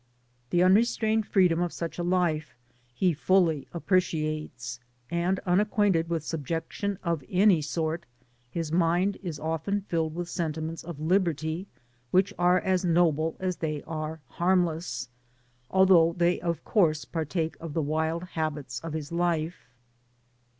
[0.49, 2.55] The unrestrained freedom of such a life
[2.91, 4.79] he fully appreciates;
[5.11, 8.07] and, unacquainted with subjec tion of any sort,
[8.49, 11.67] his mind is often inspired with sen timents of liberty
[12.09, 15.07] which are as noble as they are harmless,
[15.69, 19.69] although they of course partake of the wild habits of his life.